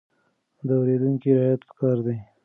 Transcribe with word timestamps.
د 0.67 0.69
اورېدونکي 0.79 1.29
رعايت 1.37 1.61
پکار 1.69 1.97
دی. 2.05 2.17